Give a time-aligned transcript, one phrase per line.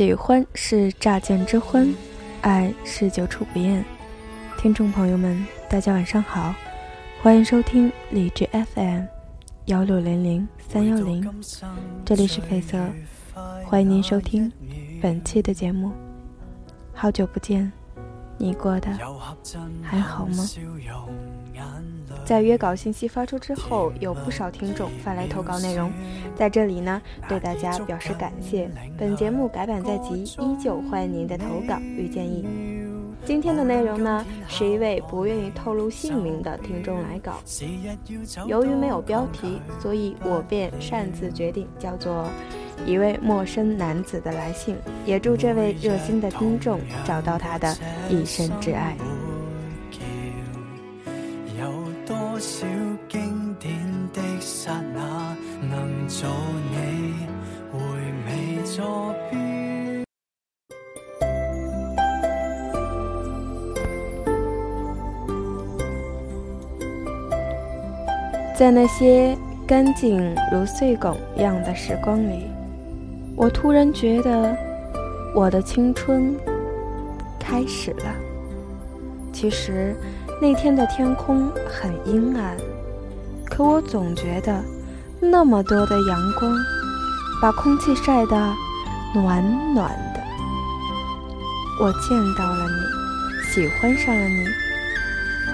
[0.00, 1.86] 喜欢是乍见之欢，
[2.40, 3.84] 爱是久处不厌。
[4.56, 6.54] 听众朋友们，大家晚上好，
[7.20, 9.02] 欢迎收听理智 FM
[9.66, 11.30] 幺六零零三幺零，
[12.02, 12.78] 这里是绯色，
[13.66, 14.50] 欢迎您收听
[15.02, 15.92] 本期的节目。
[16.94, 17.70] 好久不见，
[18.40, 18.88] 你过得
[19.82, 20.46] 还好吗？
[22.24, 25.92] 在约稿信息发出之后，有不少听众发来投稿内容，
[26.34, 28.70] 在这里呢，对大家表示感谢。
[28.96, 32.79] 本节目改版在即，依旧欢迎您的投稿与建议。
[33.24, 37.40] 今天的内容呢，是一位不愿意透露姓名的听众来稿。
[38.46, 42.26] 由于没有标题，所以我便擅自决定叫做
[42.86, 44.76] “一位陌生男子的来信”。
[45.06, 47.76] 也祝这位热心的听众找到他的
[48.08, 48.96] 一生挚爱。
[68.60, 69.34] 在那些
[69.66, 72.46] 干净如碎汞样的时光里，
[73.34, 74.54] 我突然觉得
[75.34, 76.36] 我的青春
[77.38, 78.14] 开始了。
[79.32, 79.96] 其实。
[80.42, 82.56] 那天的天空很阴暗，
[83.44, 84.58] 可我总觉得
[85.20, 86.56] 那么多的阳光
[87.42, 88.36] 把空气晒得
[89.14, 90.20] 暖暖的。
[91.78, 94.46] 我见到了你，喜欢上了你，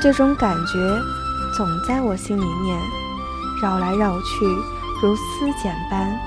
[0.00, 0.98] 这种感觉
[1.60, 2.80] 总在我心里面
[3.62, 4.46] 绕来绕去，
[5.02, 6.18] 如丝茧般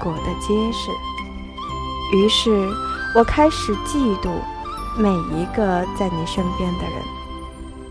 [0.00, 0.92] 裹得结实。
[2.14, 2.70] 于是
[3.12, 4.30] 我开始嫉妒
[4.96, 7.02] 每一个在你身边的人。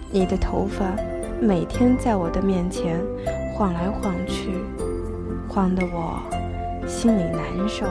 [0.09, 0.85] 你的头发
[1.41, 3.03] 每天在我的面前
[3.53, 4.63] 晃来晃去，
[5.49, 6.17] 晃得我
[6.87, 7.85] 心里难受。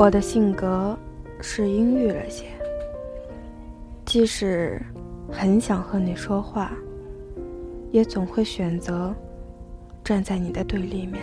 [0.00, 0.98] 我的性格
[1.42, 2.46] 是阴郁了些，
[4.06, 4.80] 即使
[5.30, 6.72] 很想和你说话，
[7.92, 9.14] 也总会选择
[10.02, 11.22] 站在你的对立面，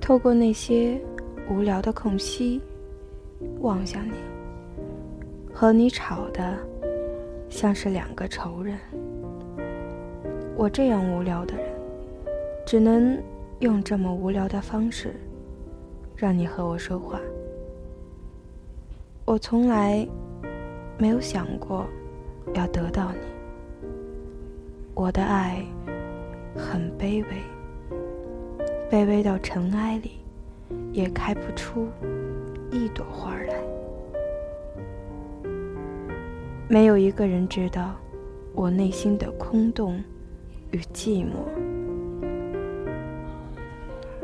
[0.00, 0.98] 透过那些
[1.50, 2.58] 无聊的空隙
[3.60, 4.14] 望向你，
[5.52, 6.56] 和你吵的
[7.50, 8.78] 像是两个仇人。
[10.56, 11.66] 我这样无聊的人，
[12.64, 13.22] 只能
[13.58, 15.14] 用这么无聊的方式
[16.16, 17.20] 让你和我说话。
[19.32, 20.06] 我从来
[20.98, 21.86] 没有想过
[22.52, 23.86] 要得到你，
[24.92, 25.64] 我的爱
[26.54, 27.28] 很卑微，
[28.90, 30.10] 卑微到尘埃里
[30.92, 31.88] 也开不出
[32.70, 33.54] 一朵花来。
[36.68, 37.94] 没有一个人知道
[38.52, 39.98] 我内心的空洞
[40.72, 41.38] 与寂寞，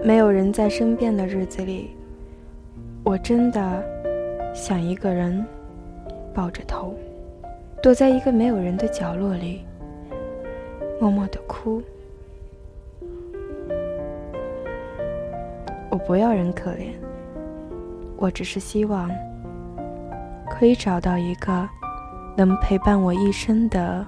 [0.04, 1.92] 没有人在身边的日子里，
[3.02, 3.97] 我真的。
[4.58, 5.46] 想一个人
[6.34, 6.92] 抱着头，
[7.80, 9.64] 躲在一个没有人的角落里，
[11.00, 11.80] 默默的哭。
[15.88, 16.90] 我不要人可怜，
[18.16, 19.08] 我只是希望
[20.50, 21.66] 可以找到一个
[22.36, 24.04] 能陪伴我一生的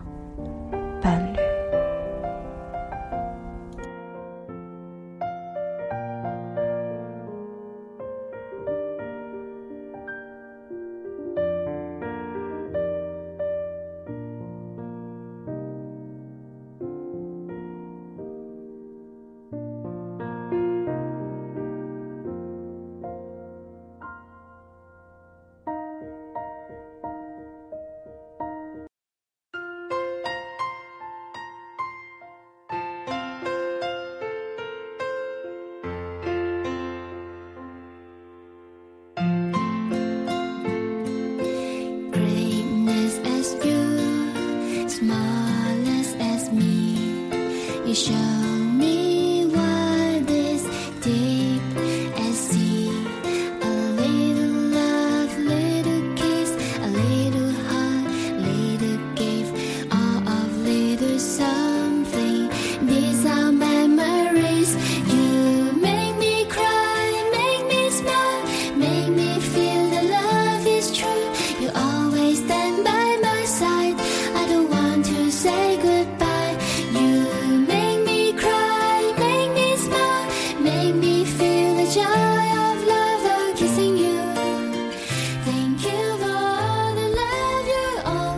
[47.91, 48.50] 一生。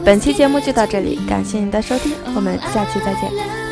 [0.04, 3.71] 本期节目就到这里，感谢您的收听，我们下期再见。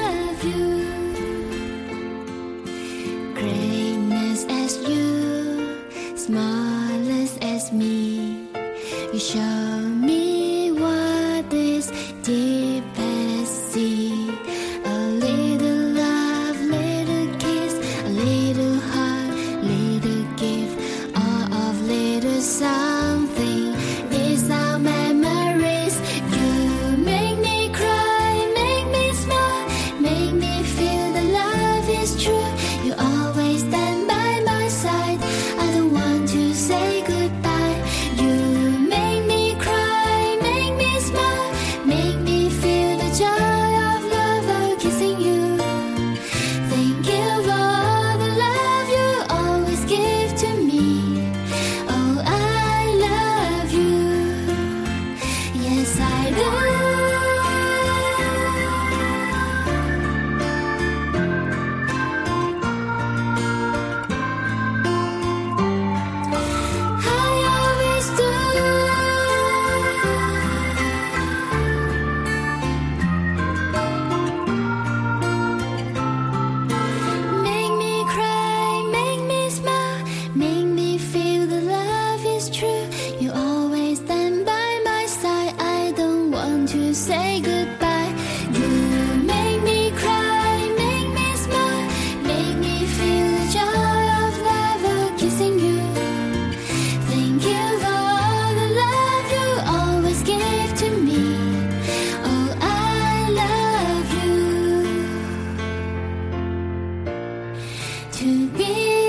[108.20, 108.99] to be